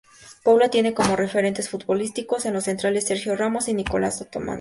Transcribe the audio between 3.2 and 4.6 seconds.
Ramos y Nicolás Otamendi.